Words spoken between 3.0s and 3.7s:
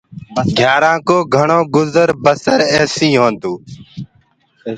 ئي هوندو هي۔